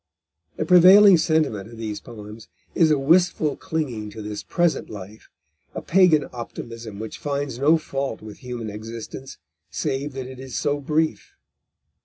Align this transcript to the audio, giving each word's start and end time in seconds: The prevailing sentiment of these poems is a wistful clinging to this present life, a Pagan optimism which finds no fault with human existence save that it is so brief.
The 0.55 0.65
prevailing 0.65 1.17
sentiment 1.19 1.69
of 1.71 1.77
these 1.77 1.99
poems 1.99 2.47
is 2.73 2.89
a 2.89 2.97
wistful 2.97 3.55
clinging 3.55 4.09
to 4.09 4.23
this 4.23 4.41
present 4.41 4.89
life, 4.89 5.29
a 5.75 5.81
Pagan 5.83 6.25
optimism 6.33 6.97
which 6.97 7.19
finds 7.19 7.59
no 7.59 7.77
fault 7.77 8.19
with 8.19 8.39
human 8.39 8.71
existence 8.71 9.37
save 9.69 10.13
that 10.13 10.25
it 10.25 10.39
is 10.39 10.55
so 10.55 10.79
brief. 10.79 11.35